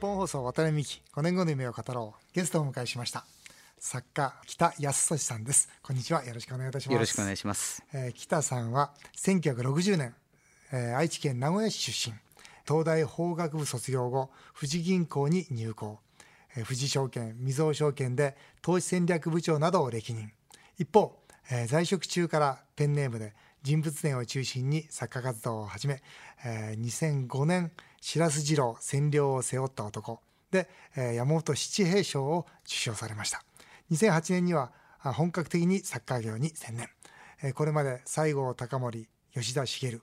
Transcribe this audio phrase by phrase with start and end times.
[0.00, 3.26] 本放送渡辺美希5年後の夢を語ろうゲストをお迎えしました。
[3.78, 5.68] 作家北康俊さんです。
[5.82, 6.24] こんにちは。
[6.24, 6.92] よろしくお願いいたします。
[6.94, 10.14] よろしくお願いします、えー北さんは1960年、
[10.72, 12.16] えー愛知県名古屋市出身。
[12.66, 15.98] 東大法学部卒業後富士銀行に入行、
[16.56, 20.32] えー富士証券みずほ証券で投資戦略部長などを歴任。
[20.78, 21.14] 一方、
[21.50, 26.02] えー在職中からペンネームで人物伝を中心に作家活動を始め、
[26.42, 27.70] えー2005年
[28.00, 30.20] 白洲二郎占領を背負った男。
[30.50, 33.42] で、えー山本七平賞を受賞されました。
[33.90, 36.88] 2008年には本格的にサッカー業に専念。
[37.42, 40.00] えーこれまで西郷隆盛吉田茂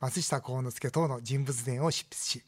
[0.00, 2.42] 松下幸之助等の人物伝を執筆し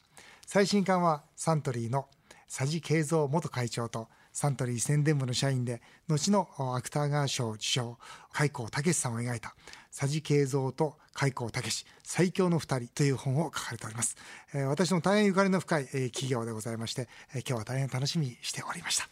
[0.47, 2.07] 最新刊はサントリーの
[2.47, 7.97] 佐治慶三元会長とサントリー宣伝部の社員で後の芥川賞受賞
[8.31, 9.55] 開光武さんを描いた。
[9.95, 14.17] 佐治慶三と開口武最強の二人という本を書かれております、
[14.53, 19.07] えー私の大変ゆかりの深い、えー企業でございまして、えー今日は大変楽しみにしておりました。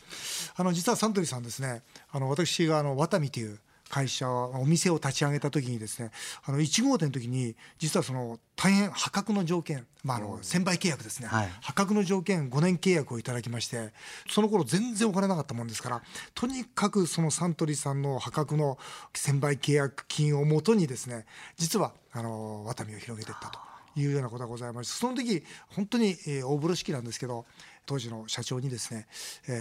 [0.55, 3.59] あの実はサントリーさんですねあの私があのワタミという
[3.91, 6.11] 会社お店を立ち上げた時にですね
[6.45, 11.49] あの1号店の時に実はその大変破格の条件、まあ、あの専売契約ですね、はい。
[11.61, 13.91] 破格の条件5年契約をいただきまして
[14.29, 16.01] その頃全然お金なかったもんですから
[16.33, 18.77] とにかくそのサントリーさんの破格の
[19.13, 21.25] 専売契約金をもとにですね
[21.57, 23.59] 実はあのワタミを広げていったと
[23.99, 25.43] いうようなことがございましてその時
[25.75, 27.45] 本当に、えー大風呂敷なんですけど
[27.85, 29.07] 当時の社長にですね、
[29.49, 29.51] え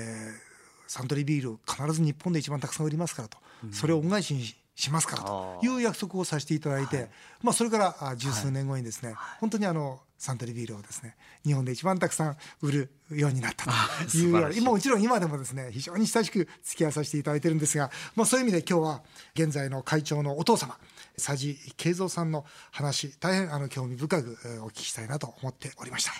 [0.46, 0.49] ー
[0.90, 3.38] サントリービール必ず日本で一番たくさん売りますからと、
[3.70, 4.42] それを恩返しに
[4.74, 7.08] しますからという約束をさせていただいて、
[7.44, 13.66] まあ、それからあ十数年後にですね、本当にあのサントリービールをですね日本で一番たくさん売るようになった
[14.10, 19.02] という今もちろん今でもですね非常に親しく付き合いさせていただいてるんですが、まあ、そういう意味で今日は
[19.34, 20.76] 現在の会長のお父様
[21.14, 26.12] 佐治慶三さんの話大変あの興味深くえーお聞きしたいなと思っておりました、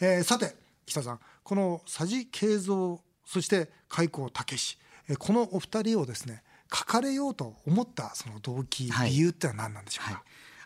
[0.00, 2.98] えーさて北さんこの佐治慶三
[3.30, 4.76] そして開光武史
[5.08, 6.42] えーこのお二人をですね
[6.72, 9.10] 書かれようと思ったその動機、はい。
[9.10, 10.22] 理由ってのは何なんでしょうか、はい。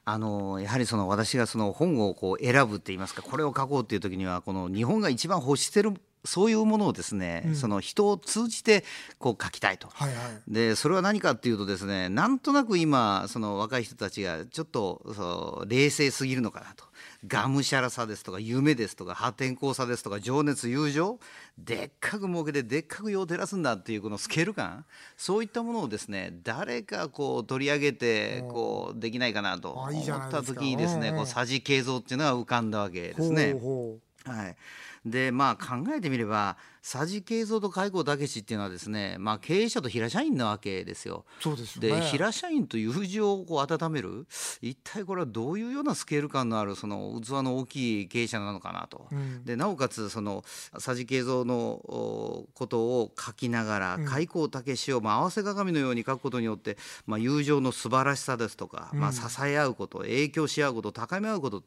[0.07, 5.93] あのやはりその私がその本をこう選ぶって言いますかこれを書こうっていう時にはこの日本が一番欲してる
[6.25, 8.85] そういうものをですね、その人を通じて
[9.19, 9.89] こう書きたいと。
[9.89, 10.53] はいはい。
[10.53, 16.85] でそれは何かっていうとですねなんとなく今その若い人たちがちょっとそう冷静すぎるのかなと。
[17.27, 21.19] がむしゃらさですとか夢ですとか破天荒さですとか情熱友情。
[21.59, 24.85] でっかく儲けてでっかく世を照らすんだっていうこのスケール感。
[25.17, 31.25] そういったものをですね誰かこう取り上げてこうできないかなとあ思った時にですねうんうん。
[31.25, 33.53] こう佐治慶三っていうのが浮かんだわけですね。
[33.53, 34.57] ほうほはい、
[35.05, 41.25] でまあ考えてみれば佐治慶三と開光武史っていうのはですね、まあ、経営者と平社員なわけですよ。
[41.41, 44.27] うそうですよでね平社員と友情をこう温める
[44.61, 49.09] 一体これはどういうようなスケール感のあるその器の大きい経営者なのかなと。
[49.11, 49.45] うん。
[49.47, 50.45] でなおかつその
[50.75, 61.63] 佐治慶三のおことを書きながら、開光武史をまあ合わせ鏡のように書くことによって、まあ、友情の素晴らしさですとか、まあ、支え合うこと影響し合うこと高め合うこと、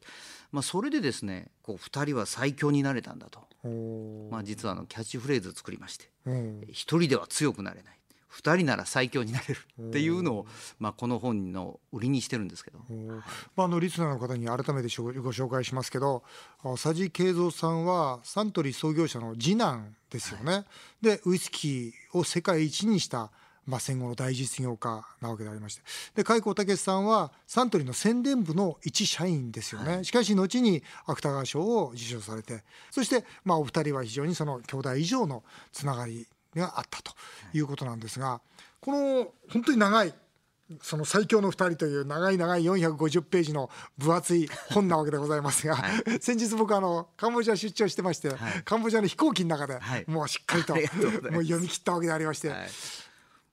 [0.51, 3.39] まあ、それでですねこう2人は最強になれたんだと、
[4.31, 7.93] まあ、実はあのキャッチフレーズを作りましてうん「一人では強くなれない」
[8.37, 9.57] 2人なら最強になれる。
[9.89, 10.47] っていうのを、
[10.79, 12.79] まあ、この本の売りにしてるんですけど。
[13.55, 16.23] まあ、あのリスナーの方に改めてご紹介しますけど
[16.59, 20.65] あ佐治慶三さんはサントリー創業者の次男ですよね。
[21.01, 23.31] でウイスキーを世界一にした、
[23.67, 25.81] まあ、戦後の大実業家なわけでありまして。
[26.15, 32.63] で開光武さんはサントリーの宣伝部の一社員ですよね、しかし後に芥川賞を受賞されて。
[32.89, 36.25] そして、まあ、お二人は非常にその兄弟以上のつながり
[36.55, 37.13] があったと
[37.53, 37.59] い。
[37.59, 38.41] うことなんですが
[38.79, 40.13] この本当に長い
[40.81, 45.77] その最強の2人という長い長い450ページの分厚い本なわけでございますが、
[46.19, 48.33] 先日僕あのカンボジア出張してまして、
[48.65, 50.03] カンボジアの飛行機の中ではい。
[50.07, 52.69] もうしっかりともう読み切ったわけでありまして、はい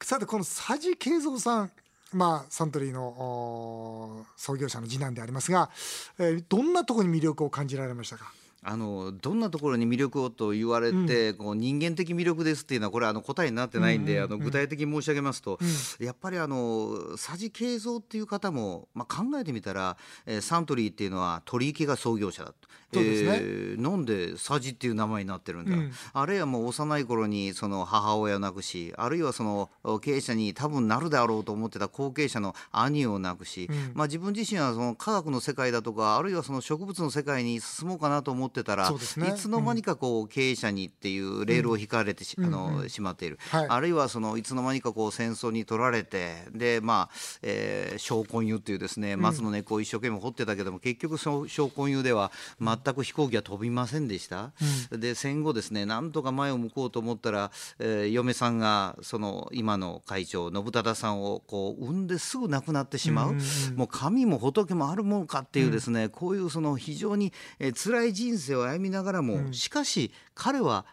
[0.03, 1.71] さてこの佐治慶三さん
[2.13, 5.71] まあサントリーの創業者の次男でありますが、
[6.19, 8.33] えーどんなところに魅力を感じられましたか？
[8.65, 15.59] あのどんなところに魅力をと言われて、こう人間的魅力ですっていうのはこれあの答えになってないんで、あの具体的に申し上げますと、
[16.01, 19.97] やっぱりあの佐治慶三っていう方も、まあ、考えてみたら、
[20.27, 22.69] えーサントリーっていうのは鳥池が創業者だと。
[22.93, 23.39] そうですね。
[23.41, 25.93] えーなんで佐治っていう名前になってるんだ、うん。
[26.13, 38.97] あるいはもう幼い頃にその母親を亡くしあるいはその経営者に多分なるであろうと思ってた後継者の兄を亡くし、まあ、自分自身はその科学の世界だとかあるいはその植物の世界に進もうかなと思っってたら、ね。
[39.29, 43.67] いつの間にかこう経営者にっていうレールを引かれてし,、あのしまっている、はい。
[43.69, 52.31] あるいはそのいつの間にかこう戦争に取られてでまあ、えー、小根湯っていうですね松の根っこを一生懸命掘ってたけども、結局その小根湯では
[52.61, 54.53] 全く飛行機は飛びませんでした、
[54.91, 63.35] で戦後ですねなんとか前を向こうと思ったら、えー嫁さんがその今の会長信忠さんをこう産んですぐ亡くなってしまう、
[63.75, 70.85] もう神も仏もあるもんかっていうですね、こういうその非常に、えー辛い人生を歩みながらも、しかし彼は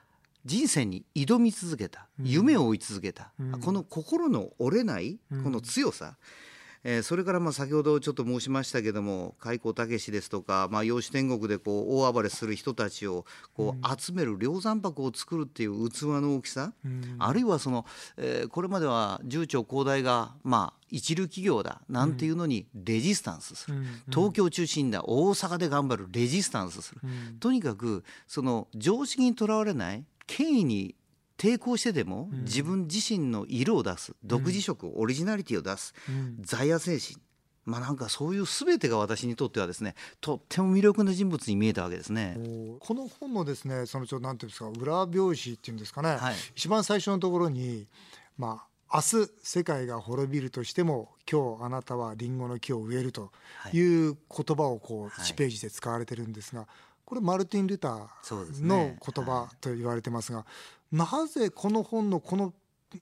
[0.45, 2.07] 人生に挑み続けた。
[2.23, 3.31] 夢を追い続けた、
[3.61, 6.17] この心の折れないこの強さ、
[6.83, 16.73] えーそれからまあ先ほどちょっと申しましたけども開口武ですとか、まあ、養子天国でこう大暴れする人たちをこう集める梁山泊を作るっていう器の大きさ、
[17.19, 17.85] あるいはその、
[18.17, 23.77] えーこれまでは重長広大がまあ一流企業だなんていうのにレジスタンスする、
[24.09, 27.01] 東京中心だ大阪で頑張るレジスタンスする、
[27.39, 30.95] とにかくその常識にとらわれない権威に
[31.41, 35.95] 抵抗してでも自分自身の色を出す独自色、オリジナリティを出す、
[36.39, 37.19] 在野精神。
[37.65, 42.37] まあなんかそういう全てが私にとってはですねとっても魅力な人物に見えたわけですね。
[42.79, 46.35] この本のですねそのちょなんていうんですか裏表紙っていうんですかね、はい。
[46.55, 47.87] 一番最初のところに
[48.37, 53.31] まあ明日世界が滅びるとしても今日あなたはリンゴの木を植えると
[53.73, 53.79] い。
[53.81, 55.25] う言葉をこうはい。
[55.25, 56.67] 1ページで使われてるんですが
[57.03, 58.97] これマルティン・ルターのね。
[59.03, 60.45] 言葉と言われてますが
[60.91, 62.53] なぜこの本のこの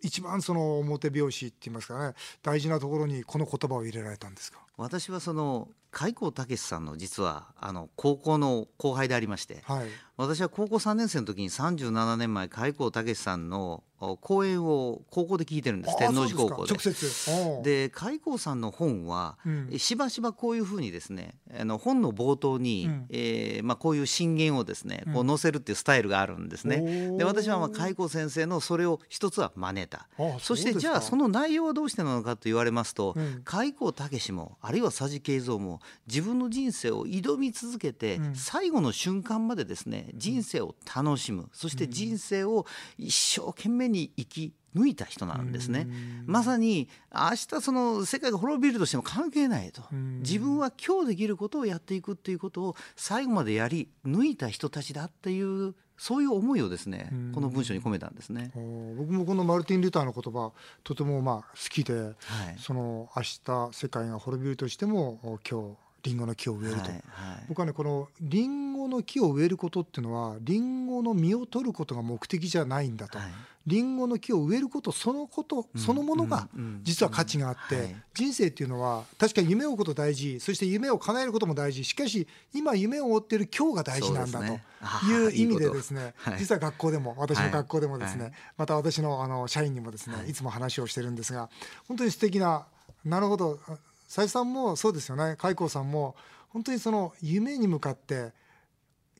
[0.01, 2.13] 一番その表拍子って言いますかね
[2.43, 4.59] 大事なところにこの言葉を入れられたんですか？
[4.79, 9.87] 私はその開口武さんの実はあの高校の後輩でありましてはい。
[10.17, 15.95] 私は高校3年生の時に37年前開口武さんのお講演を高校で聞いてるんです。
[15.95, 16.73] あ天王寺高校で。
[16.73, 17.63] 直接。
[17.63, 19.79] で開口さんの本は、うん。
[19.79, 23.05] しばしばこういうふうにですねあの本の冒頭に、うん。
[23.09, 26.81] えーまあ、こういう進言をですねこう載せるっていうスタイルがあるんですね。
[26.81, 27.17] おー。
[27.17, 30.07] で私はまあ開口先生のそれを一つは真似た。
[30.17, 33.41] あそしてじゃあその内容はどうしてなのかと言われますと、うん。
[33.45, 38.35] 開口武もあるいは佐治慶三も自分の人生を挑み続けて、うん。
[38.35, 41.49] 最後の瞬間までですね人生を楽しむ。
[41.53, 45.87] そして人生を一生懸命に生き抜いた人なんですね。
[46.25, 49.81] まさに明日その世界が滅びるとしても関係ないと。
[49.95, 50.19] ん。
[50.19, 58.51] 自分は今日できることをやっていくっていうことを最後までやり抜いた人たちだっていうそういう思いをですねこの文章に込めたんですね。
[58.97, 60.51] 僕もこのマルティン・ルターの言葉
[60.83, 62.15] とてもまあ好きで、はい。
[62.59, 67.01] その明日世界が滅びるとしてもお今日リンゴの木を植えると、はいはい。
[67.49, 73.27] 僕はねこのリンゴの木を植えることっていうのはリンゴの実を取ることが目的じゃないんだと、はい
[73.69, 76.49] リンゴの木を植えることそのことそのものが
[76.81, 77.95] 実は価値があって、はい。
[78.15, 81.83] 人生っていうのは確かに夢を追うこと大事そして夢を叶えることも大事。
[81.83, 86.39] しかし今夢を追っている今日が大事なんだとーいう意味でですねはい。
[86.39, 88.33] 実は学校でも私の学校でもですね、はい。
[88.57, 90.31] また私のあの社員にもですね、はい。
[90.31, 91.49] い、つも話をしてるんですが
[91.87, 92.65] 本当に素敵な
[93.05, 93.59] なるほど
[94.07, 95.35] 斉藤さんもそうですよね。
[95.37, 96.15] 開口さんも
[96.49, 98.33] 本当にその夢に向かって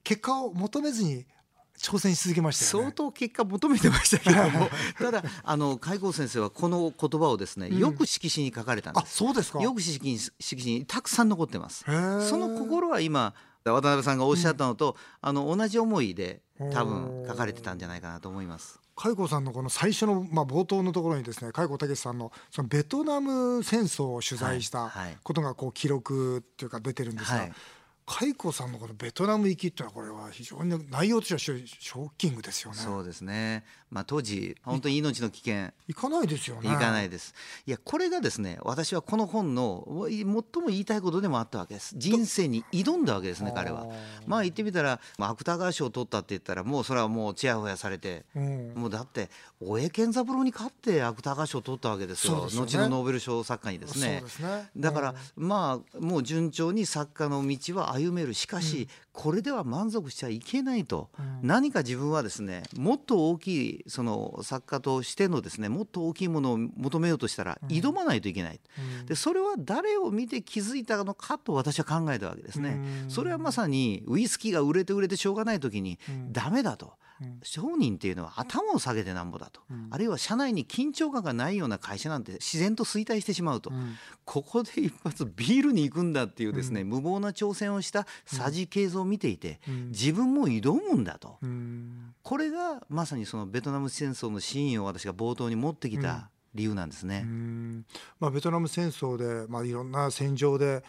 [0.04, 1.25] 結果を求めずに
[1.81, 2.89] 挑戦し続けましたよね。
[2.89, 4.69] 相当結果求めてましたけども。
[4.99, 9.61] ただあの海郷先生はこの言葉をですねよく色紙に書かれたんであす、そうですか。
[9.61, 11.85] よく色紙に色紙にたくさん残ってます。
[11.85, 13.33] その心は今
[13.63, 16.41] 渡辺さんがおっしゃったのと、あの同じ思いで
[16.71, 18.79] 多分書かれてたんじゃないかなと思います。
[18.95, 25.17] 海口さんのこの最初の、まあ、冒頭のところにですね海口武さんのそのベトナム戦争を取材したはいはい。
[25.23, 27.53] ことがこう記録っていうか出てるんですが、はい
[28.11, 32.77] 海口さんのこのベトナム行きっていうのはこれは非常に内容としてはショッキングですよね。
[32.77, 35.69] そうですね、まあ、当時本当に命の危険。
[35.88, 36.72] 行かないですよね。
[36.72, 37.36] いかないです。
[37.67, 41.93] いやこれがですね私はこの本の最も言いたいことでもあったわけです。
[41.98, 43.86] 人生に挑んだわけですね彼は。
[44.25, 48.74] まあ言ってみたら、まあ、芥川賞を取ったって言ったらもうそれはもうちやほやされて、うん。
[48.75, 49.29] もうだって
[49.62, 52.50] 大江健三郎に勝って芥川賞を取ったわけですよ。
[52.50, 52.72] すよね。
[52.72, 54.17] 後のノーベル賞作家にですね。
[54.19, 54.69] そうですね。
[54.75, 58.34] だから、まあもう順調に作家の道は歩める。
[58.34, 61.10] しかし、これでは満足しちゃいけないと、
[61.41, 68.60] 何か自分はですねもっと大きいその作家としてのですねもっと大きいものを求めようとしたら挑まないといけない、
[69.06, 76.00] でそれは誰を見て気づいたのかと私は考えたわけですね、それはまさにウイスキーが売れて売れてしょうがない時に
[76.32, 76.94] ダメだと。
[77.43, 83.71] 商人っていうのは頭を下げてなんぼだと、あるいは社内に緊張感がないような会社なんて自然と衰退してしまうと、
[84.25, 89.59] ここで一発ビールに行くんだっていうですね、無謀な挑戦をした佐治慶三を見ていて、
[89.89, 92.13] 自分も挑むんだと、うん。
[92.21, 97.23] これがまさにそのベトナム戦争のシーンを私が冒頭に持ってきた理由なんですね。
[97.25, 97.85] うん。
[98.19, 100.83] まあ、ベトナム戦争で、まあ、いろんな戦場で、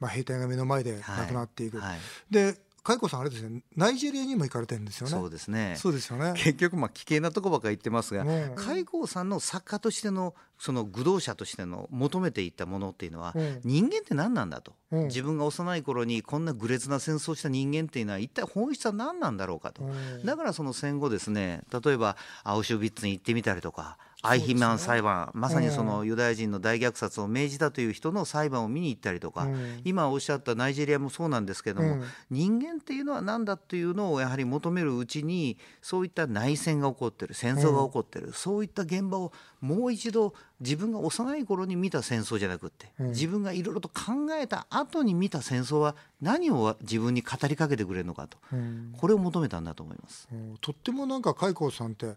[0.00, 1.98] まあ、兵隊が目の前で亡くなっていく、はい。
[2.30, 3.62] で海子さんあれですね。
[3.74, 5.10] ナイジェリアにも行かれてるんですよね。
[5.10, 5.74] そうですね。
[5.78, 6.34] そうですよね。
[6.36, 13.60] 結局まあ危険なとこばっかり言ってますが、うん海光さんの作家としてのその愚道者としての求めていったものっていうのは、うん。
[13.64, 15.04] 人間って何なんだと、うん。
[15.06, 20.26] 自分が幼い頃にこんな愚劣な戦争をした人間っていうのは一体本質は何なんだろうかと、うん。
[20.26, 23.96] だからその戦後ですね例えばアウシュビッツに行ってみたりとか
[24.26, 29.80] アイヒマン裁判、まさにそのユダヤ人の大虐殺を命じたという人の裁判を見に行ったりとか、うん。
[29.84, 32.04] 今おっしゃったナイジェリアもそうなんですけども、うん。
[32.30, 43.08] 人間っていうのは何だっていうのをやはり求めるうちにそういった内戦が起こってる戦争が起こってる、そういった現場をもう一度自分が幼い頃に見た戦争じゃなくって、うん。
[43.08, 48.38] 自分がいろいろと考えた後に見た戦争は何を自分に語りかけてくれるのかと。
[48.54, 48.94] うん。
[48.96, 50.28] これを求めたんだと思います。
[50.32, 50.56] うん。
[50.62, 52.14] とってもなんか海光さんって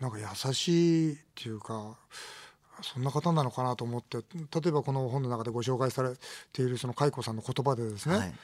[0.00, 1.96] なんか優しいっていうか
[2.82, 6.10] そんな方なのかなと思って例えばこの本の中でご紹介され
[6.52, 8.34] ているその海光さんの言葉でですね、はい。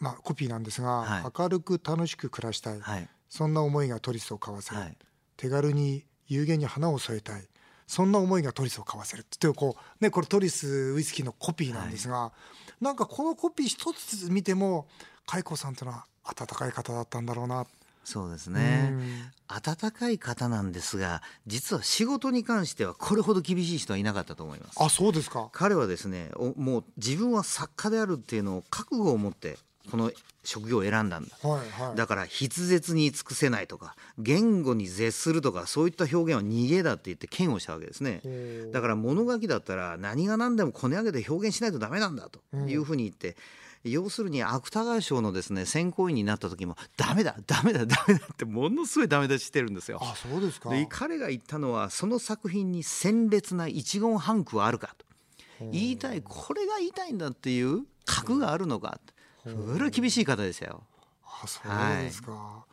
[0.00, 1.32] まあ、コピーなんですが、はい。
[1.36, 3.08] 明るく楽しく暮らしたい、はい。
[3.28, 4.96] そんな思いがトリスを交わせる、はい。
[5.36, 7.48] 手軽に有限に花を添えたい。
[7.86, 9.22] そんな思いがトリスを交わせる。
[9.22, 12.32] っていうこう、ね、これトリスウイスキーのコピーなんですが、
[12.80, 14.86] なんかこのコピー一つ見ても
[15.26, 17.66] 海光さんというのは温かい方だったんだろうな。
[18.08, 19.04] そうですね、うん
[19.50, 24.76] 温かい方なんですが実は仕事に関してはこれほど厳しい人はいなかったと思います。
[24.76, 25.48] あそうですか。
[25.52, 29.56] 彼はですねおもう自分は作家であるっていうのを覚悟を持って
[29.90, 30.12] この
[30.44, 31.96] 職業を選んだんだはいはい。
[31.96, 38.20] だから筆舌に尽くせないとか言語に絶するとかそういった表現は逃げだって言って嫌悪したわけですね
[38.72, 43.36] だから物書きだったら何が何でもこね上げて表現しないとダメなんだというふうに言って、
[43.90, 49.98] 要するに芥川賞のですね選考委員になった時もダメだダメだダメだってものすごいダメ出ししてるんですよ。
[50.00, 50.70] あそうですか。
[50.70, 55.06] で彼が言ったのはその作品に鮮烈な一言半句はあるかと
[55.72, 59.00] 言いたいこれが言いたいんだっていう格があるのか
[59.44, 60.82] それは厳しい方でしたよ。
[61.24, 62.64] あそうですか。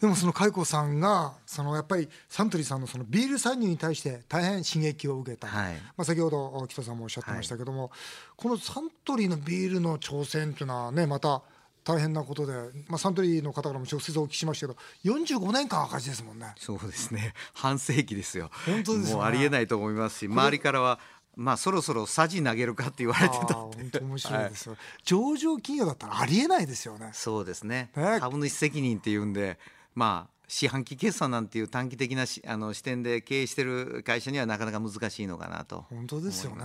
[0.00, 5.74] でもその海子さんがそのやっぱりサントリーさんのそのビール参入に対して大変刺激を受けた、はい。
[5.74, 7.90] まあ、先ほど北さんもおっしゃってましたけども、
[8.36, 11.42] このサントリーのビールの挑戦というのはねまた
[11.82, 12.52] 大変なことで、
[12.88, 16.52] まあ、サントリーの方からも直接お聞きしましたけど45年間赤字ですもんね。
[16.58, 17.32] そうですね。
[17.54, 18.50] 半世紀ですよ。
[18.66, 19.14] 本当ですよね。
[19.14, 20.98] もうありえないと思いますし周りからは
[21.36, 27.10] まあそろそろさじ投げるかって言われてた本当面白いですよ、上場企業だったらありえないですよね。
[27.12, 27.90] そうですね。
[27.94, 28.18] ね。
[28.20, 29.58] 株主責任っていうんで
[29.96, 35.86] まあ四半期決算なんていう短期的なしあの視点で経営してる会社にはなかなか難しいのかなと。
[35.90, 36.62] 本当ですよね。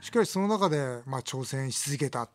[0.00, 2.18] しかしその中でまあ挑戦し続けた。
[2.18, 2.28] はい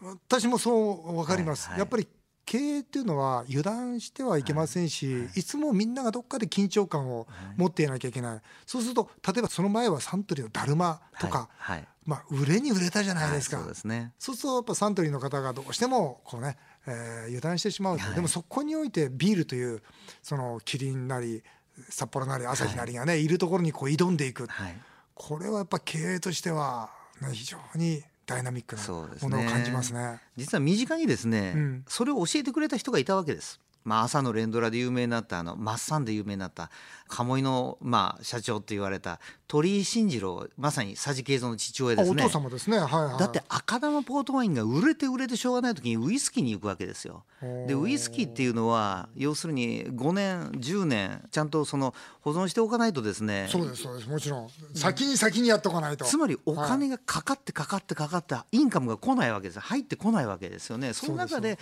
[0.00, 2.06] 私もそう分かります、はいはいやっぱり
[2.44, 7.26] 経営っていうのは油断してはいけませんし、い、つもみんながどっかで緊張感を
[7.58, 14.14] 持っていなきゃいけない、そうすると例えばその前はサントリーのだるまとか、はいはいまあ、売れに売れたじゃないですか、はいそうですね。
[14.18, 17.98] そうするとやっぱサントリーの方がどうしてもこうね、えー油断してしまう。
[17.98, 19.82] と、でもそこにおいてビールという
[20.22, 21.42] そのキリンなり
[21.90, 24.74] 札幌なり朝日なりがね、い、るところにこう挑んでいく、はい。
[25.12, 26.88] これはやっぱ経営としては、
[27.20, 30.18] ね、非常にダイナミックなものを感じますね。
[30.34, 31.84] 実は身近にですね、うん。
[31.86, 33.60] それを教えてくれた人がいたわけです。
[33.88, 36.70] まあ、朝の連ドラで有名になったあのマッサンで有名になった
[37.08, 39.18] 鴨居の、まあ、社長って言われた
[39.48, 42.22] 鳥居慎次郎まさに佐治慶三の父親ですね。
[42.22, 42.78] 父様ですね。
[42.78, 43.18] はいはい。
[43.18, 47.24] だって赤玉ポートワインが売れて売れてしょうがない時にウイスキーに行くわけですよ。
[47.66, 54.10] でウイスキーっていうのは要するに5年10年ちゃんとその保存しておかないとですねそうですそうです。
[54.10, 54.50] もちろん。
[54.74, 56.04] 先に先にやっとかないと。
[56.04, 59.60] つまりお金がかかってかかってかかってインカムが来ないわけです。
[59.60, 60.92] 入ってこないわけですよね。
[60.92, 61.58] その中で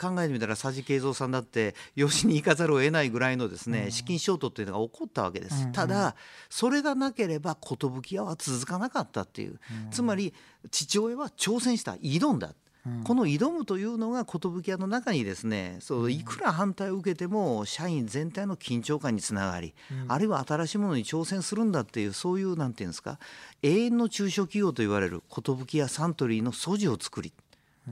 [0.00, 5.70] 考えてみたら佐治慶三さんだって養子に行かざるを得ないぐらいのですね資金ショートっていうのが起こったわけです。
[5.72, 6.14] ただ
[6.50, 9.58] それがなければ寿屋は続かなかったっていう。
[9.90, 10.34] つまり
[10.70, 12.54] 父親は挑戦した挑んだ。
[13.02, 19.74] この挑むというのが寿屋の中にですねそういくら反対を受けても社員全体の緊張感につながり、
[20.06, 23.18] あるいは新しいものに挑戦するんだっていうそういうなんていうんですか
[23.62, 27.32] 永遠の中小企業と言われる寿屋サントリーの素地を作り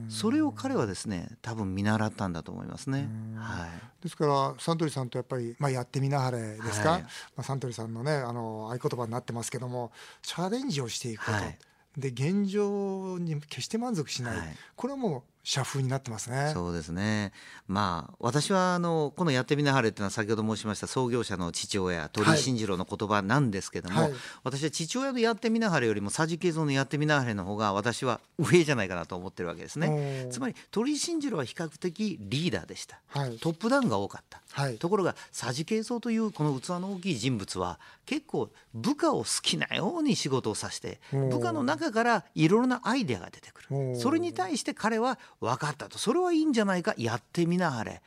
[0.09, 3.07] それを彼はですね多分見習ったんだと思いますね。
[3.35, 3.69] はい。
[4.03, 7.01] ですからサントリーさんとやっぱり、まあ、やってみなはれですか、はい。
[7.01, 11.57] まあ、サントリーさんのねあの合言葉になってますけどもチャレンジをしていくこと、はい。
[11.97, 14.47] で現状に決して満足しない、はい。
[14.75, 16.49] これはもう社風になってますね。
[16.53, 17.31] そうですね。
[17.67, 24.13] まあ私はあのこのやってみなはれっていうのは先ほど申しました創業者の父親鳥居慎次郎の言葉なんですけども、はい。
[24.43, 30.27] 私は父親のやってみなはれよりも佐治慶三のやってみなはれの方が私は上じゃないかなと思ってるわけですね。
[30.31, 32.99] つまり鳥居慎次郎は比較的リーダーでした。
[33.09, 33.37] はい。
[33.37, 34.41] トップダウンが多かった。
[34.51, 34.77] はい。
[34.77, 43.95] ところが佐治慶三というこの器の大きい人物は結構部下を好きなように仕事をさせて部下の中からいろいろなアイデアが出てくる。
[43.95, 45.97] それに対して彼は分かったと。
[45.97, 46.93] それはいいんじゃないか。
[46.97, 48.01] やってみなはれ。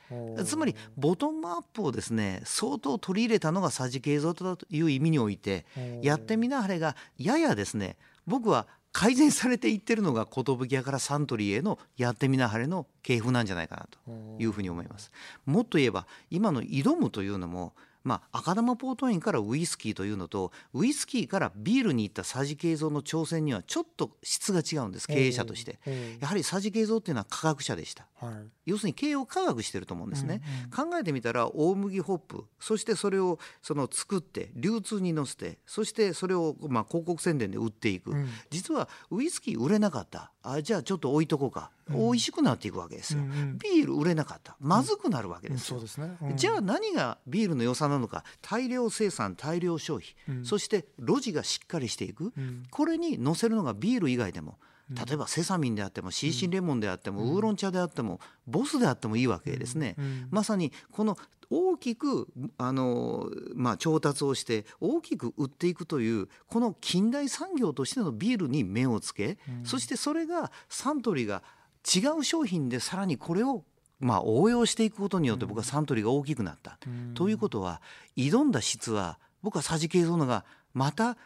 [0.45, 5.64] つまりボトムアップをですね相当取り入れたのがさじ形像という意味において
[6.02, 13.99] やってみなはれがややですね僕は改善されていってるのが寿屋からサントリーへのやってみなはれの系譜なんじゃないかなと
[14.42, 15.12] いうふうに思います。
[15.47, 17.75] もっと言えば今の挑むというのも
[18.08, 25.78] まあ、赤玉ポートワインからウイスキーというのとウイスキーからビールに行った佐治慶三の挑戦にはちょっと質が違うんです経営者として。
[26.20, 28.06] やはり佐治慶三っていうのは科学者でした。
[28.16, 38.28] はい要するに経営を科学してると思うんですね、うん考えてみたら大麦ホップそしてそれをその作って流通に乗せてそしてそれをまあ広告宣伝で売っていく、うん。
[38.50, 40.32] 実はウイスキー売れなかった。
[40.42, 43.58] あじゃあちょっと置いとこうか、美味しくなっていくわけですよ、うんうん。
[43.58, 44.56] ビール売れなかった。
[44.60, 45.54] まずくなるわけうん。
[45.54, 46.37] ですよ、そうね、うん。
[46.37, 48.25] じゃあ何がビールの良さなのか。
[48.40, 50.44] 大量生産大量消費、うん。
[50.44, 52.64] そして路地がしっかりしていく、うん。
[52.70, 54.58] これに乗せるのがビール以外でも
[54.90, 59.97] 例えばセサミンであってもシーシンレモンであっても、ウーロン茶であってもボスであってもいいわけですね。
[59.99, 60.28] うん。
[60.30, 61.18] まさにこの
[61.50, 62.28] 大きく
[62.59, 71.42] あの、まあ、調達をして大きく売っていくというこの近代産業としてのビールに目をつけ、そしてそれがサントリーが
[71.87, 73.64] 違う商品でさらにこれを
[74.00, 76.78] まあ応用していくことによって僕はサントリーが大きくなった。
[76.87, 77.14] うん。
[77.14, 77.83] ということは
[78.16, 81.16] 挑んだ質は僕は佐治慶三のがまた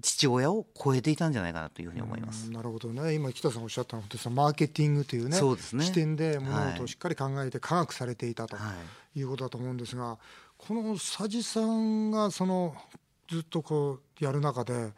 [0.00, 2.46] 父親を超えていたんじゃないかなというふうに思います。
[2.46, 3.14] うんなるほどね。
[3.14, 5.84] 今北さんおっしゃったのはマーケティングというねそうですね。
[5.84, 6.72] 視点で物はい。
[6.74, 8.72] 事をしっかり考えて科学されていたとは
[9.14, 9.20] い。
[9.20, 10.18] いうことだと思うんですが、
[10.56, 12.74] この佐治さんがその
[13.28, 14.92] ずっとこうやる中で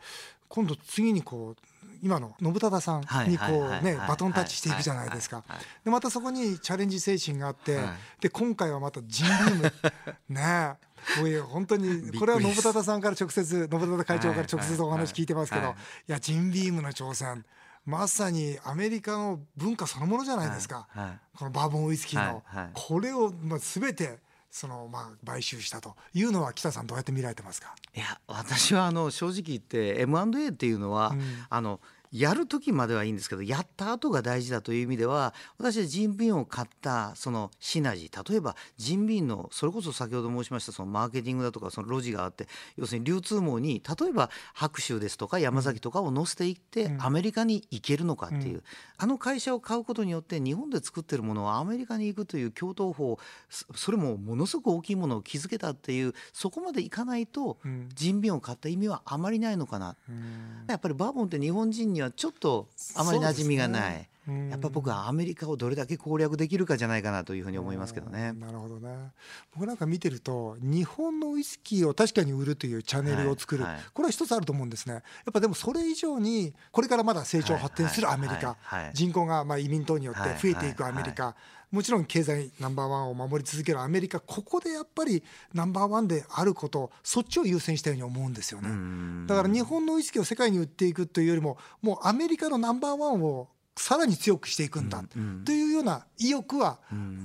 [0.49, 3.45] 今度次にこう今の信忠さんはいにこ
[3.81, 5.43] うねバトンタッチしていくじゃないですか。
[5.85, 7.87] でまたそこにチャレンジ精神があって、はい。
[8.21, 9.73] で今回はまたジンビーム。
[10.29, 10.41] ね。
[10.43, 10.77] え
[11.19, 15.75] もういや本当にこれは信忠さんから直接信忠会長から直接お話聞いてますけど、はい
[16.09, 17.45] いやジンビームの挑戦
[17.85, 20.89] まさにアメリカの文化そのものじゃないですか、
[21.37, 22.43] このバーボンウイスキーの、
[22.73, 24.19] これをまあ全て
[24.51, 27.75] そのまあ買収したというのは北さんどうやって見られてますか？
[27.95, 31.23] いや私はあの正直言って M&A っていうのは、うん。
[31.51, 31.81] あの
[32.15, 47.03] やる時まではいいんですけどやった後が大事だという意味では私はジンビンを買ったそのシナジー例えばジンビンのそれこそ先ほど申しましたそのマーケティングだとかその路地があって要するに流通網に例えば白州ですとか山崎とかを載せていって、うん。
[47.03, 48.63] アメリカに行けるのかっていう、うん。
[48.99, 57.89] あの会社を買うことによって日本で作ってるものをアメリカに行くという共闘法そそれもものすごく大きいものを築けたっていうそこまでいかないと、うん。
[57.95, 60.65] 人民を買った意味はあまりないのかな、うん。
[60.69, 64.09] やっぱりバーボンって日本人にはちょっとあまり馴染みがない、ね。
[64.29, 64.51] うん。
[64.51, 68.31] やっぱ僕はアメリカをどれだけ攻略できるかじゃないかなというふうに思いますけどね。
[68.35, 68.41] うん。
[68.41, 69.11] なるほどね
[69.55, 74.95] 僕なんか見てると日本のウイスキーを確かに売るというチャンネルを作る、はいはいこれは一つあると思うんですね。
[74.95, 78.57] やっぱでもそれ以上にこれからまだ成長発展するアメリカ、
[78.93, 81.37] 人口がまあ移民等によってはい増えていくアメリカ、
[81.75, 88.69] もちろん経済ナンバーワンを守り続けるアメリカここでやっぱりナンバーワンであることそっちを優先したように思うんですよね。
[88.71, 89.27] ん。
[89.27, 95.03] だから日本のウイスキーを世界に売っていくというよりももうアメリカのナンバーワンをさらに強くしていくんだ。
[95.45, 96.79] というような意欲は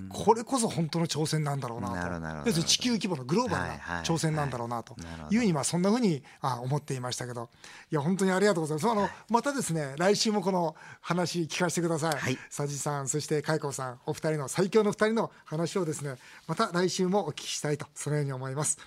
[0.09, 2.45] これこそ本当の挑戦なんだろうなと。
[2.45, 4.93] 要するに地球規模のグローバルない挑戦なんだろうなと。
[4.93, 7.49] はいうふうにまあそんなふうにあ思っていましたけど。
[7.91, 8.89] いや本当にありがとうございます。
[8.89, 12.15] あのまたですね来週もこの話聞かせてください。
[12.17, 12.37] はい。
[12.55, 16.15] 佐治さんそして海子さんお二人の最強の二人の話をですね
[16.47, 18.79] また来週もお聞きしたいとそのように思います。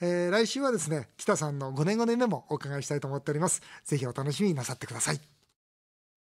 [0.00, 3.62] えー来週はですね北さんの5年5年目もお伺いしたいと思っております。
[3.84, 5.37] ぜひお楽しみになさってください